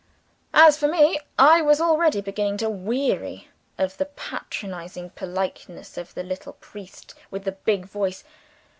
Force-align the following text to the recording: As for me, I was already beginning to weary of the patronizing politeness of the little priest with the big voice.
As 0.55 0.77
for 0.77 0.87
me, 0.87 1.19
I 1.37 1.61
was 1.61 1.79
already 1.79 2.21
beginning 2.21 2.57
to 2.57 2.69
weary 2.71 3.49
of 3.77 3.97
the 3.99 4.05
patronizing 4.07 5.11
politeness 5.11 5.95
of 5.95 6.15
the 6.15 6.23
little 6.23 6.53
priest 6.53 7.13
with 7.29 7.43
the 7.43 7.51
big 7.51 7.85
voice. 7.85 8.23